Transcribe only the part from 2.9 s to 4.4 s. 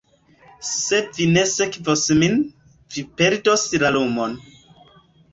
vi perdos la lumon.